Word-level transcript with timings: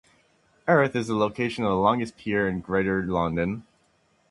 Erith 0.67 0.95
is 0.95 1.05
the 1.09 1.15
location 1.15 1.63
of 1.63 1.69
the 1.69 1.75
longest 1.75 2.17
pier 2.17 2.47
in 2.47 2.59
Greater 2.59 3.03
London. 3.03 3.67